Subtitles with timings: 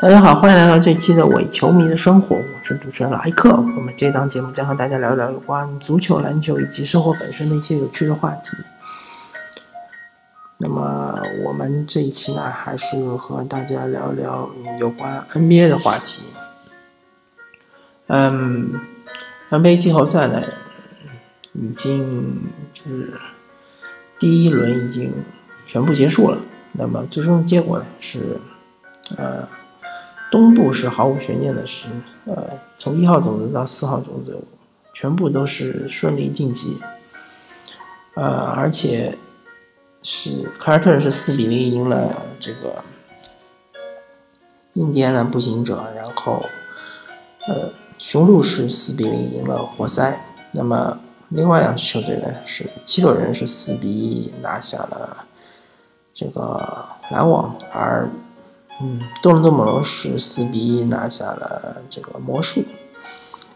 [0.00, 3.50] 大家好，欢迎来到这期的伪球迷的生活，我是主持人莱克。
[3.50, 8.50] 我们这档节目将和大家聊聊有关足球、篮球以及生活本身的一些有趣的话题。
[10.56, 14.48] 那么我们这一期呢，还是和大家聊聊
[14.78, 16.22] 有关 NBA 的话题。
[18.06, 18.80] 嗯
[19.50, 20.40] ，NBA 季后赛呢，
[21.54, 22.40] 已经
[22.72, 23.14] 就是
[24.20, 25.12] 第一轮已经
[25.66, 26.38] 全部结束了。
[26.74, 28.38] 那么最终的结果呢是，
[29.16, 29.57] 呃。
[30.30, 31.88] 东部是毫无悬念的，是
[32.26, 34.38] 呃，从一号种子到四号种子，
[34.92, 36.76] 全部都是顺利晋级。
[38.14, 39.16] 呃，而且
[40.02, 42.84] 是凯尔特人是四比零赢了这个
[44.74, 46.44] 印第安纳步行者，然后
[47.46, 50.22] 呃，雄鹿是四比零赢了活塞。
[50.52, 50.98] 那么
[51.30, 55.24] 另外两支球队呢，是七六人是四比一拿下了
[56.12, 58.06] 这个篮网，而。
[58.80, 62.64] 嗯，多伦多猛龙是四比一拿下了这个魔术。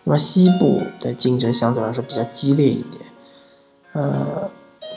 [0.05, 3.05] 那么西部的竞争相对来说比较激烈一点，
[3.93, 4.51] 呃，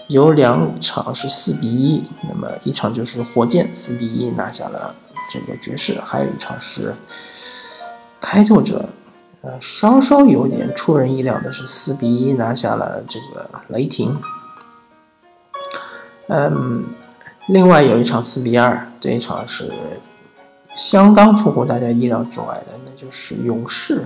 [0.08, 4.96] 有两场是四比一，那么一场就是火箭四比一拿下了
[5.30, 6.96] 这个爵士，还有一场是
[8.20, 8.84] 开拓者，
[9.42, 14.20] 呃，稍稍有点出人意料的是四比一拿下了这个雷霆。
[16.30, 16.84] 嗯，
[17.50, 19.72] 另外有一场四比二，这一场是。
[20.76, 24.04] 相当出乎大家意料之外的，那就是勇士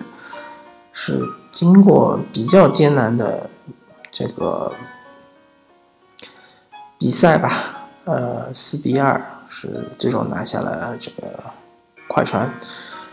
[0.94, 3.50] 是经过比较艰难的
[4.11, 4.72] 这个
[7.00, 11.44] 比赛吧，呃，四比二是最终拿下了这个
[12.08, 12.53] 快船。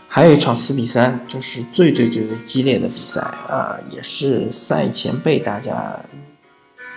[0.07, 5.99] 还有一场四比三，就是最最最最激烈的比赛啊，也是赛前被大家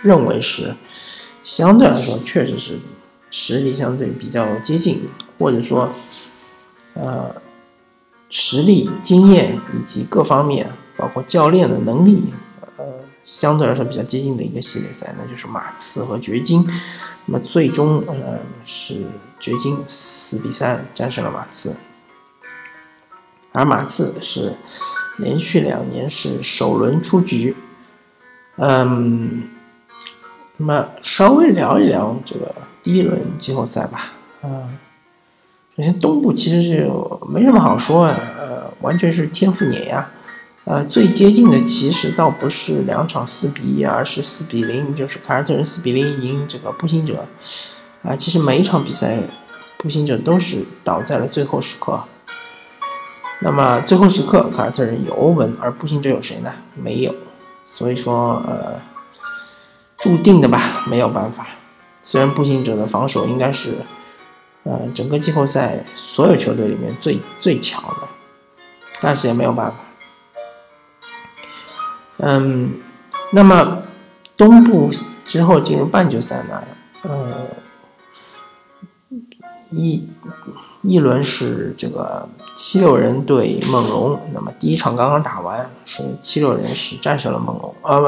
[0.03, 0.75] 认为是
[1.43, 2.79] 相对来说确实是
[3.31, 5.09] 实力相对比较接近，
[5.39, 5.89] 或者说。
[6.93, 7.33] 呃，
[8.29, 12.33] 实力、经验以及各方面，包括教练的能力，
[12.77, 12.85] 呃，
[13.23, 16.67] 相对来说比较接近的一个系列赛，那就是马刺和掘金。
[17.25, 19.05] 那么最终，呃，是
[19.39, 21.75] 掘金四比三战胜了马刺，
[23.51, 24.53] 而马刺是
[25.17, 27.55] 连续两年是首轮出局。
[28.57, 29.43] 嗯，
[30.57, 32.53] 那么稍微聊一聊这个
[32.83, 34.11] 第一轮季后赛吧。
[34.43, 34.77] 嗯。
[35.81, 36.87] 首先，东部其实是
[37.27, 40.07] 没什么好说的，呃，完全是天赋碾压。
[40.65, 47.25] 呃，最接近的其实倒不是两场四比一，而是四比零，就是凯尔特人四比零赢这个步行者。
[48.03, 49.17] 啊，其实每一场比赛，
[49.79, 51.99] 步行者都是倒在了最后时刻。
[53.39, 56.53] 那么最后时刻，凯尔特人有欧文，而步行者有谁呢？
[56.75, 57.15] 没有。
[57.65, 58.79] 所以说，呃，
[59.97, 61.47] 注定的吧，没有办法。
[62.03, 63.77] 虽然步行者的防守应该是。
[64.63, 68.07] 呃，整个季后赛所有球队里面最最强的，
[69.01, 69.77] 但是也没有办法。
[72.17, 72.79] 嗯，
[73.31, 73.81] 那么
[74.37, 74.91] 东部
[75.23, 76.63] 之后进入半决赛呢？
[77.01, 77.47] 呃，
[79.71, 80.07] 一
[80.83, 88.07] 一轮是这个七六人对猛龙，那么第一场刚刚打完，是七六人是战胜了猛龙，啊不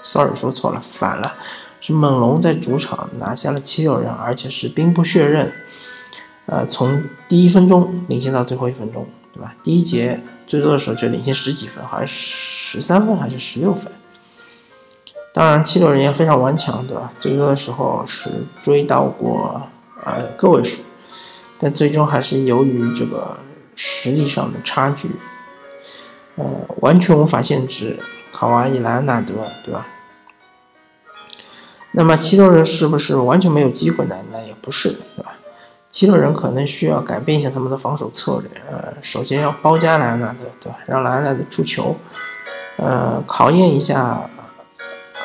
[0.00, 1.34] ，sorry 说错了，反了。
[1.80, 5.52] 是猛龙在主场拿下了七六人，而且是兵不血刃，
[6.46, 9.54] 呃，从第一分钟领先到最后一分钟，对吧？
[9.62, 13.92] 第一节最多的时候就领先十几分，好像十三分还是十六分。
[15.32, 17.12] 当然，七六人也非常顽强，对吧？
[17.18, 18.28] 最多的时候是
[18.58, 19.62] 追到过
[20.04, 20.82] 呃个位数，
[21.58, 23.36] 但最终还是由于这个
[23.76, 25.08] 实力上的差距，
[26.34, 26.44] 呃，
[26.80, 27.96] 完全无法限制
[28.32, 29.34] 卡瓦伊莱纳德，
[29.64, 29.86] 对吧？
[31.92, 34.16] 那么七六人是不是完全没有机会呢？
[34.30, 35.32] 那也不是，对吧？
[35.88, 40.78] 七六人可能需要改变一下他们的防守策略，呃，首先要包夹莱昂纳德，对吧？
[40.86, 41.96] 让莱昂纳德出球，
[42.76, 44.28] 呃，考验一下，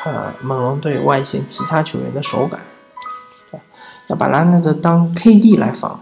[0.06, 2.62] 呃，猛龙队外线其他球员的手感，
[3.52, 3.64] 对吧？
[4.08, 6.02] 要把莱昂纳德当 KD 来防。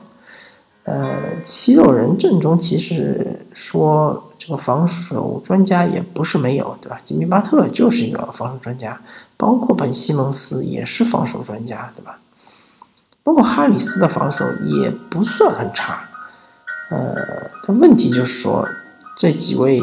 [0.83, 6.99] 呃，七六人阵中其实说这个防守专家也不是没有，对吧？
[7.05, 8.99] 吉米巴特就是一个防守专家，
[9.37, 12.17] 包括本西蒙斯也是防守专家，对吧？
[13.21, 16.01] 包括哈里斯的防守也不算很差。
[16.89, 17.15] 呃，
[17.67, 18.67] 但问题就是说，
[19.15, 19.79] 这几位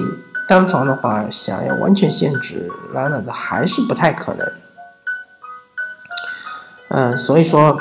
[0.48, 4.52] 单防的话，想要完全限制拉纳的还是不太可能。
[6.88, 7.80] 嗯，所以说，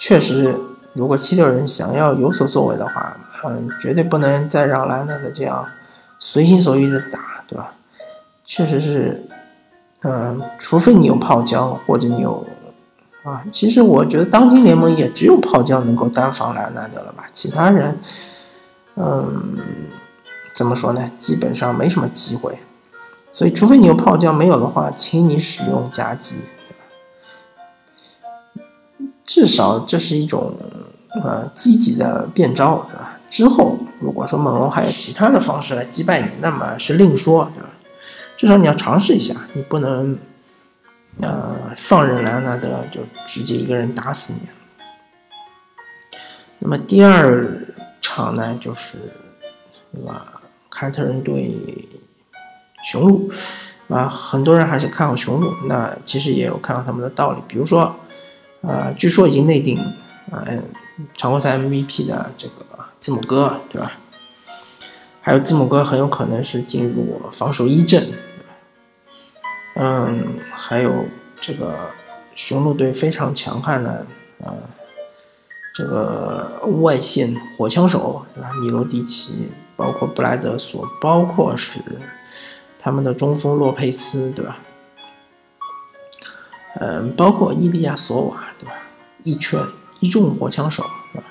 [0.00, 0.58] 确实。
[0.96, 5.64] 如果七六人想要有所作为的话，嗯，绝对不能再让兰纳德这样
[6.18, 7.72] 随心所欲的打，对吧？
[8.44, 9.22] 确实是，
[10.02, 12.46] 嗯，除非你有泡椒，或者你有
[13.24, 17.24] 啊，其实我觉得当今联盟也只有泡椒能够单防兰纳德了吧？
[17.30, 17.98] 其他人，
[18.94, 19.58] 嗯，
[20.54, 21.10] 怎么说呢？
[21.18, 22.56] 基本上没什么机会。
[23.32, 26.36] 所以，除非你有泡椒，没有的话，请你使用夹击，
[29.26, 30.54] 至少这是一种
[31.22, 33.18] 呃积极的变招，对吧？
[33.28, 37.68] 之后如果说猛龙还有其他的方式来击败你，那么是另说，对吧？
[38.36, 40.16] 至少你要尝试一下，你不能
[41.20, 44.48] 呃放任莱昂纳德就直接一个人打死你。
[46.60, 47.46] 那么第二
[48.00, 48.96] 场呢，就是
[49.92, 50.40] 对吧？
[50.70, 51.54] 凯尔特人对。
[52.84, 53.28] 雄鹿，
[53.88, 55.52] 啊，很多人还是看好雄鹿。
[55.66, 57.42] 那其实也有看好他们的道理。
[57.48, 57.92] 比如说，
[58.66, 59.78] 啊，据说已经内定，
[60.30, 60.44] 啊，
[61.14, 62.54] 常规赛 MVP 的这个
[62.98, 63.92] 字母哥，对吧？
[65.20, 68.12] 还有字母哥很有可能是进入防守一阵。
[69.76, 71.04] 嗯，还有
[71.40, 71.74] 这个
[72.34, 74.06] 雄鹿队非常强悍的，
[74.44, 74.52] 啊，
[75.74, 78.50] 这个外线火枪手，对吧？
[78.60, 81.80] 米罗蒂奇，包括布莱德索，包括是。
[82.78, 84.58] 他们的中锋洛佩斯，对吧？
[86.78, 88.72] 嗯，包括伊利亚索瓦，对吧？
[89.24, 89.60] 一拳
[90.00, 91.24] 一众火枪手，是吧？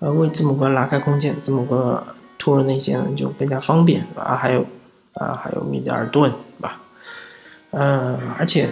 [0.00, 2.04] 呃，为字母哥拉开空间，字母哥
[2.38, 4.36] 突入内线就更加方便，是吧？
[4.36, 4.66] 还有
[5.14, 6.80] 啊，还有米德尔顿，对吧？
[7.70, 8.68] 嗯，而且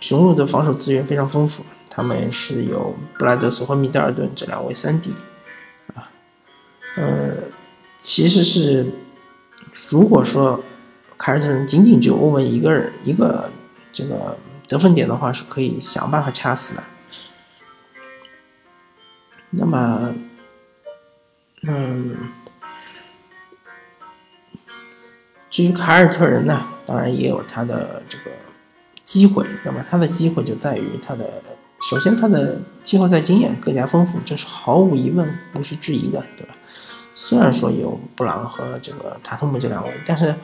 [0.00, 5.12] 雄鹿的防守资源非常丰富，他们是有布莱德索和米德尔顿这两位三 D，
[5.94, 6.08] 啊，
[6.96, 7.32] 呃，
[7.98, 8.86] 其实是
[9.88, 10.62] 如果说。
[11.16, 13.48] 凯尔特人仅仅就欧文一个人一个
[13.92, 16.82] 这个得分点的话，是可以想办法掐死的。
[19.50, 20.14] 那么，
[21.62, 22.16] 嗯，
[25.50, 28.30] 至于凯尔特人呢，当然也有他的这个
[29.02, 29.46] 机会。
[29.64, 31.42] 那么他的机会就在于他的，
[31.88, 36.54] 首先他的季后赛经验更加丰富，这是毫无疑问、不需质疑的，对吧？
[37.14, 40.34] 虽然说有布朗和这个塔图姆这两位，但是。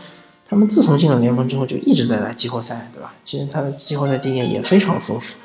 [0.50, 3.14] 他们自从进了联盟之后，就一直在打季后赛，对吧？
[3.23, 5.37] 其实他的季后赛经验也非常丰富，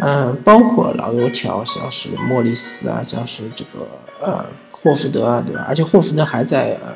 [0.00, 3.86] 嗯，包括老油条，像是莫里斯啊，像是这个
[4.20, 5.64] 呃霍福德啊，对吧？
[5.68, 6.92] 而且霍福德还在呃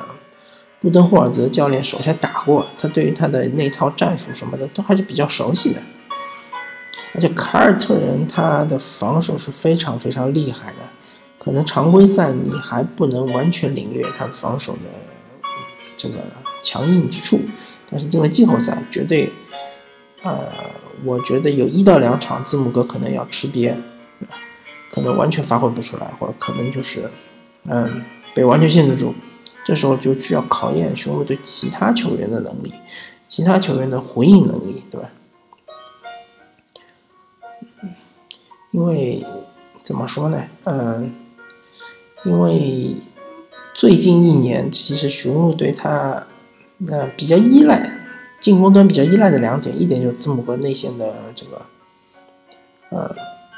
[0.81, 5.81] 布登霍尔泽教练手下打过，他对于他的那套战术什么的都还是比较熟悉的。
[7.15, 10.79] 而且凯尔特人他的防守是非常非常厉害的，
[11.39, 14.79] 可能常规赛你还不能完全领略他防守的
[15.95, 16.15] 这个。
[16.63, 17.41] 强硬之处，
[17.91, 19.29] 但是进了季后赛，绝对，
[20.23, 20.49] 呃，
[21.03, 23.75] 我觉得有一到两场字母哥可能要吃瘪，
[24.89, 27.11] 可能完全发挥不出来，或者可能就是，
[27.65, 28.01] 嗯，
[28.33, 29.13] 被完全限制住。
[29.65, 32.73] 这时候就需要考验雄鹿队其他球员的能力，
[33.27, 35.09] 其他球员的回应能力，对吧？
[38.71, 39.23] 因为
[39.83, 40.41] 怎么说呢？
[40.63, 41.13] 嗯，
[42.23, 42.95] 因为
[43.73, 46.25] 最近一年其实雄鹿队他。
[46.77, 47.91] 那比较依赖
[48.41, 51.61] 进攻端比较依赖的两点，一点就是字母哥内线的这个
[52.89, 53.15] 呃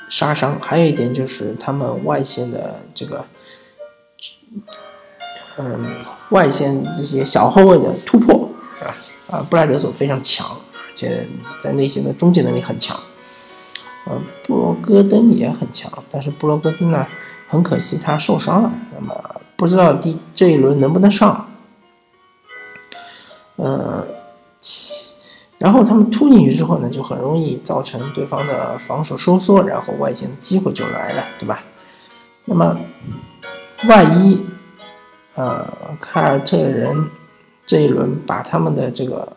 [0.10, 3.26] 杀伤，还有一点就是他们外线的这个
[5.58, 5.96] 嗯
[6.30, 8.50] 外线这些小后卫的突破
[9.28, 11.26] 啊布莱德索非常强，而且
[11.60, 13.00] 在内线的终结能力很强，
[14.06, 17.08] 呃布罗戈登也很强，但是布罗戈登呢
[17.48, 21.50] 很可惜他受伤了，那么不知道第这一轮能不能上。
[23.58, 24.06] 呃，
[25.58, 31.64] 然后他们突进去之后呢，就很容易造成对方的防守收缩，然后外线的机会就来了，对吧？
[32.46, 32.78] 那么，
[33.88, 34.46] 万一
[35.36, 35.68] 呃
[36.00, 37.10] 凯尔特人
[37.66, 39.28] 这一轮把他们的这个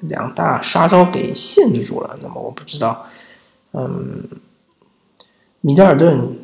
[0.00, 3.06] 两大杀招给限制住了，那么我不知道，
[3.72, 4.24] 嗯，
[5.60, 6.36] 米德尔顿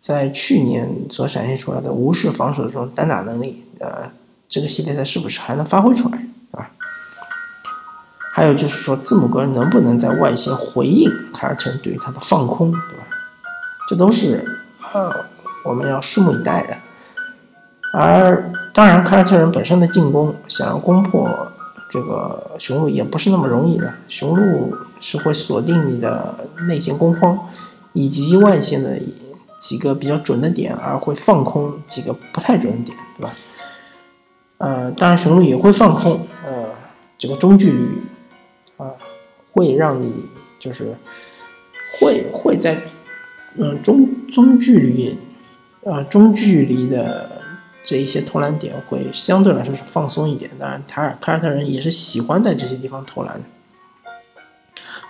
[0.00, 4.10] 在去年所展现出来的无视防守的这种单打能力，呃，
[4.48, 6.18] 这个系列赛是不是还能发挥出来？
[8.38, 13.04] 还有就是说，字母哥能不能在外线回应凯尔特人对于他的放空，对吧？
[13.88, 14.44] 这都是
[14.94, 15.12] 呃
[15.64, 16.76] 我们要拭目以待的。
[17.92, 21.28] 而当然，凯尔特人本身的进攻想要攻破
[21.90, 23.92] 这个雄鹿也不是那么容易的。
[24.06, 26.32] 雄鹿是会锁定你的
[26.68, 27.36] 内线攻荒
[27.92, 29.00] 以及外线的
[29.60, 33.32] 几个比较准的点，而会放空几个不太准的点，对吧？
[34.58, 36.66] 呃，当然雄鹿也会放空呃
[37.18, 37.88] 这个中距离。
[39.58, 40.12] 会让你
[40.60, 40.94] 就是
[41.98, 42.80] 会会在
[43.56, 45.18] 嗯中中距离
[45.84, 47.42] 啊中距离的
[47.82, 50.48] 这一些投篮点会相对来说是放松一点。
[50.60, 53.42] 当然，凯尔凯尔特人也是喜欢在这些地方投篮，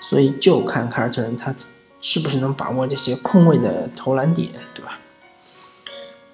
[0.00, 1.54] 所以就看凯尔特人他
[2.00, 4.98] 是不是能把握这些空位的投篮点，对吧？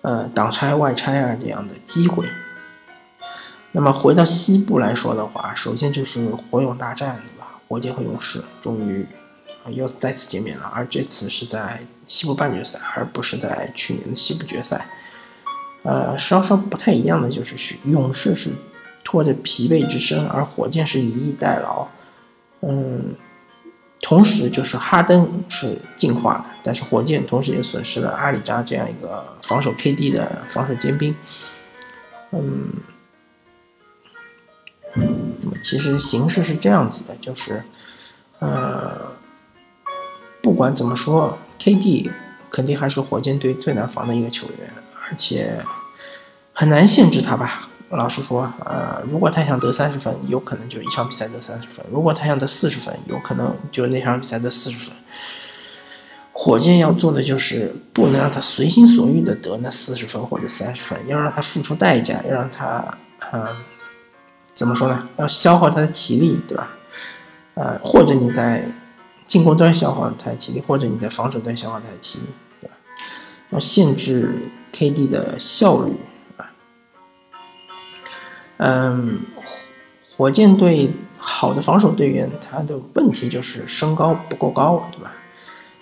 [0.03, 2.29] 呃挡拆外拆啊这样的机会。
[3.73, 7.21] 那么回到西部来说的话，首先就是火勇大战，
[7.75, 9.05] 火箭和勇士终于
[9.67, 14.87] 又再次见面了，而这次是在西部半决赛，而不是在去年的西部决赛。
[15.83, 18.51] 呃，稍稍不太一样的就是勇士是
[19.03, 21.89] 拖着疲惫之身，而火箭是以逸待劳。
[22.61, 23.17] 嗯，
[24.01, 31.13] 同时就是哈登是进化的，但是火箭同时也损失了阿里扎这样一个防守 KD 的防守尖兵。
[32.31, 32.69] 嗯。
[35.65, 37.65] 其实形势是这样子的，就是，
[38.39, 39.11] 呃，
[40.43, 42.11] 不管怎么说，KD
[42.51, 44.71] 肯定还是火箭队最难防的一个球员，
[45.09, 45.59] 而且
[46.53, 47.71] 很难限制他吧。
[47.89, 54.95] 老实说，呃，如果他想得三十分，有可能就一场比赛得三十分；如果他想得四十分，有可能就那场比赛得四十分。
[56.33, 62.85] 火箭要做的就是不能让他随心所欲的得那四十分或者三十分，要让他付出代价，要让他，
[63.33, 63.47] 嗯。
[64.55, 65.09] 怎么说呢？
[65.17, 66.71] 要消耗他的体力，对吧？
[67.55, 68.65] 呃，或者你在
[69.27, 72.27] 进攻端消耗他的体力，或者你在防守端消耗他的体力，
[72.61, 72.75] 对吧？
[73.51, 74.33] 要限制
[74.73, 75.93] KD 的效率
[76.37, 76.47] 啊。
[78.59, 79.23] 嗯，
[80.17, 85.13] 火箭队好的防守队员，他的问题就是身高不够高，对吧？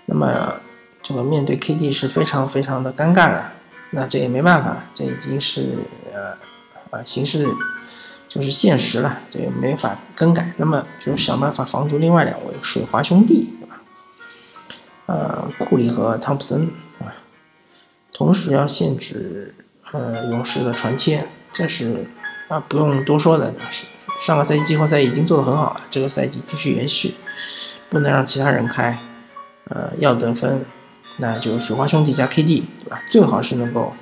[0.06, 0.54] 那么
[1.02, 3.44] 这个面对 KD 是非常非常的尴尬的。
[3.90, 5.76] 那这也没办法，这已经是
[6.14, 6.34] 呃
[6.90, 7.46] 呃形势。
[8.32, 10.50] 就是现实了，这也没法更改。
[10.56, 13.82] 那么就想办法防住另外两位水花兄弟，对吧？
[15.04, 17.12] 呃，库里和汤普森，啊，
[18.10, 19.54] 同时要限制
[19.90, 22.06] 呃勇士的传切，这是
[22.48, 23.52] 啊不用多说的。
[24.18, 27.12] 上个赛季季后赛已经做得很好了，这个赛季必须延续，
[27.90, 28.98] 不能让其他人开。
[29.64, 30.64] 呃，要得分，
[31.18, 33.02] 那就水花兄弟加 KD，对吧？
[33.10, 33.92] 最好是能够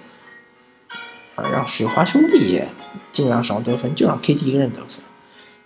[1.34, 2.68] 啊让水花兄弟也。
[3.12, 5.02] 尽量少得分，就让 KD 一个人得分，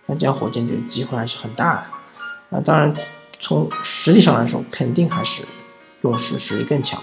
[0.07, 2.57] 那这样火箭队机会还是很大的。
[2.57, 2.95] 啊，当然
[3.41, 5.43] 从实力上来说，肯定还是
[6.03, 7.03] 勇士实力更强。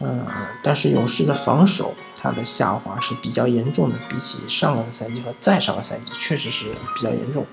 [0.00, 0.26] 嗯，
[0.62, 7.46] 但是勇士的防守它的下滑是比较严重的，比起上个赛季和再上个赛季，确实是比较严重。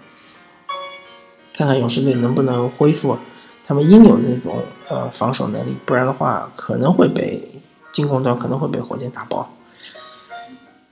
[1.54, 3.18] 看看勇士队能不能恢复
[3.66, 7.62] 他们应有的那种呃防守能力，不然的话可能会被
[7.94, 9.50] 进攻端可能会被火箭打爆。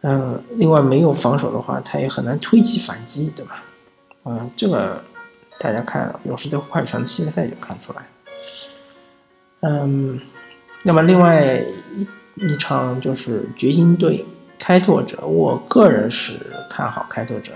[0.02, 3.64] 嗯，另外没有防守的话，他也很难推起反击，对吧？
[4.26, 5.04] 嗯，这个
[5.60, 8.02] 大家看勇士队快船的系列赛就看出来。
[9.62, 10.20] 嗯，
[10.84, 11.64] 那么另外
[11.96, 12.08] 一
[12.48, 14.26] 一场就是掘金队
[14.58, 16.34] 开拓者，我个人是
[16.68, 17.54] 看好开拓者，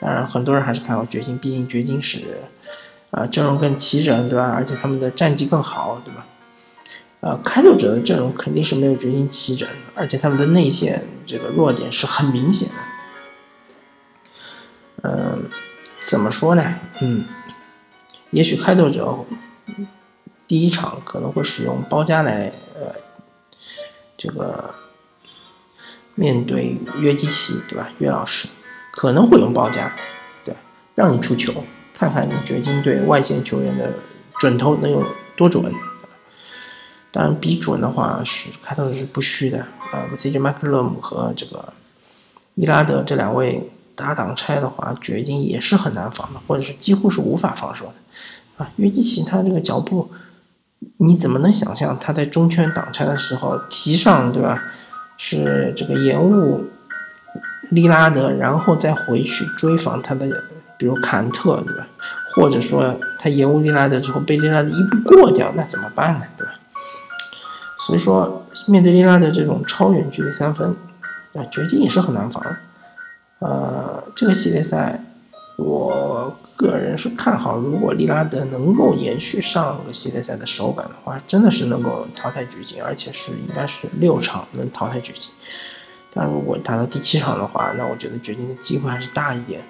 [0.00, 2.42] 当然很多人还是看好掘金，毕竟掘金是
[3.10, 4.52] 啊阵容更齐整，对吧？
[4.54, 6.26] 而且他们的战绩更好，对吧？
[7.26, 12.74] 呃，开拓者的阵容肯定是没有掘金齐整，而且他们的内线这个弱点是很明显的。
[15.02, 15.50] 嗯，
[15.98, 16.76] 怎么说呢？
[17.00, 17.24] 嗯，
[18.30, 19.24] 也许开拓者
[20.46, 22.94] 第一场可能会使用包夹来，呃，
[24.16, 24.72] 这个
[26.14, 27.90] 面对约基奇，对吧？
[27.98, 28.46] 约老师
[28.92, 29.92] 可能会用包夹，
[30.44, 30.54] 对，
[30.94, 33.92] 让你出球，看看你掘金队外线球员的
[34.38, 35.04] 准头能有
[35.34, 35.74] 多准。
[37.16, 40.04] 当然，比准的话是开头是不虚的啊。
[40.18, 41.72] CJ 麦克勒姆和这个
[42.56, 48.68] 伊拉德这两位打挡拆的话，掘金也是很难防的，或者是几乎是无法防守的啊。
[48.76, 50.10] 约基奇他这个脚步，
[50.98, 54.62] 你怎么能想象他在中圈挡拆的时候提上对吧？
[55.16, 56.66] 是这个延误
[57.70, 60.44] 利拉德，然后再回去追防他的，
[60.76, 61.86] 比如坎特对吧？
[62.34, 66.26] 或者说他延误利拉德之后被利拉德一步过掉，那怎么办呢？
[66.36, 66.52] 对吧？
[67.86, 70.74] 所以说，面对利拉德这种超远距离三分，
[71.34, 72.44] 啊，掘金也是很难防。
[73.38, 75.00] 呃，这个系列赛，
[75.56, 85.30] 我个人是看好，如果利拉德能够延续上个系列赛的手感的话，真的是能够淘汰掘金，而且是应该是六场能淘汰掘金。
[86.12, 89.62] 但如果打到第七场的话，那我觉得掘金的机会还是大一点。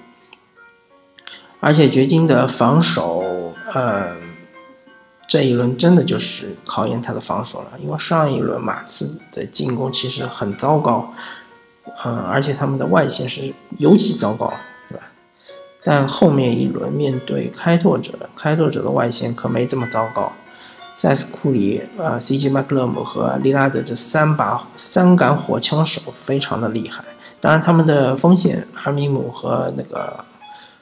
[1.61, 4.17] 而且掘金的防守，呃。
[5.28, 11.12] 这一轮真的就是考验他的防守了，因为上一轮马刺的进攻其实很糟糕，
[12.04, 14.52] 嗯，而且他们的外线是尤其糟糕，
[14.88, 15.04] 对吧？
[15.83, 20.30] 但后面一轮面对开拓者，开拓者的外线可没这么糟糕，
[20.95, 27.02] 塞斯库里、呃，CJ 麦克勒姆和利拉德这三把三杆火枪手非常的厉害，
[27.40, 30.25] 当然他们的锋线阿米姆和那个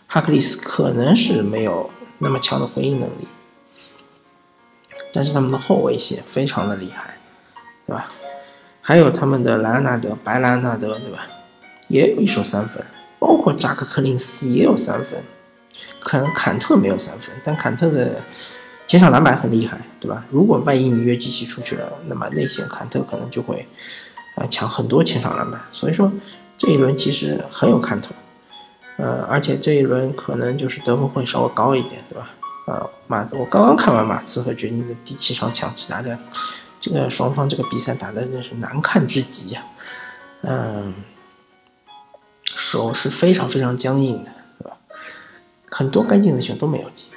[0.07, 3.27] 哈克利斯可能是没有那么强的回应能力。
[5.15, 7.15] 但是他们的后卫线非常的厉害，
[7.87, 8.09] 对吧？
[8.83, 11.27] 还有他们的莱昂纳德、白莱昂纳德，对吧？
[11.89, 12.85] 也有一手三分，
[13.21, 15.23] 包括扎克·克林斯也有三分，
[16.01, 18.21] 可能坎特没有三分，但坎特的
[18.87, 20.25] 前场篮板很厉害，对吧？
[20.31, 23.69] 如果万一你约基奇出去了，那么内线坎特可能就会
[24.35, 26.13] 啊抢很多前场篮板，所以说
[26.59, 28.11] 这一轮其实很有看头，
[28.97, 32.31] 呃，而且这一轮可能就是得分会稍微高一点，对吧？
[32.67, 36.19] 呃，马，我刚刚看完马刺和掘金的第七场抢七打的，
[36.81, 39.63] 这个双方这个比赛打的真是难看至极啊，
[40.43, 40.95] 嗯。
[42.57, 44.77] 手是非常非常僵硬的，对吧？
[45.71, 47.09] 很多干净的球都没有进，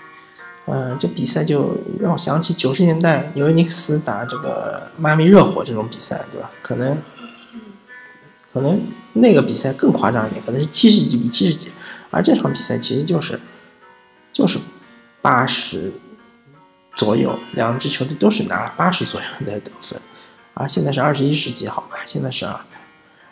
[0.65, 6.49] 嗯，这比赛就让我想起九十年代纽约尼克斯打这个迈阿密热火这种比赛，对吧？
[6.63, 6.97] 可能，
[8.51, 8.81] 可能
[9.13, 11.71] 那个比赛更夸张一点，可能是七十几比七十几，
[12.09, 13.39] 而这场比赛其实就是，
[14.33, 14.57] 就是
[15.21, 15.91] 八十
[16.95, 19.99] 左右，两支球队都是拿了八十左右的得分，
[20.53, 21.97] 而现在是二十一世纪，好吧？
[22.05, 22.47] 现在是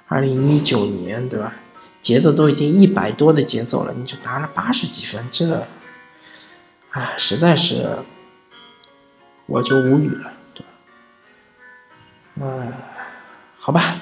[0.08, 1.54] 二零一九年，对吧？
[2.02, 5.66] 节奏都已经一百多的节奏了，你就拿了八十几分，这，
[6.92, 7.98] 哎，实在是，
[9.48, 10.68] 我就无语了，对吧？
[12.42, 12.74] 嗯，
[13.58, 14.02] 好吧，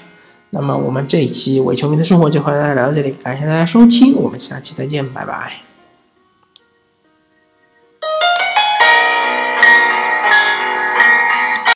[0.49, 5.72] 那么我们这一期伪球迷的生活就和大家聊到这里，感谢大家收听，我们下期再见，拜拜。